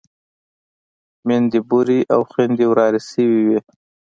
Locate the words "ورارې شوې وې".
2.69-3.59